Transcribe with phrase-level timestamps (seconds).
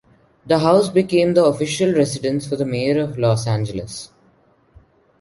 [0.47, 4.09] The house became the official residence for the mayor of Los Angeles.